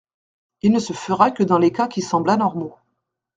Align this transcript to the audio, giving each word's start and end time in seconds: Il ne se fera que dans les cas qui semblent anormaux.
Il 0.63 0.71
ne 0.71 0.79
se 0.79 0.93
fera 0.93 1.29
que 1.29 1.43
dans 1.43 1.59
les 1.59 1.71
cas 1.71 1.87
qui 1.87 2.01
semblent 2.01 2.31
anormaux. 2.31 2.75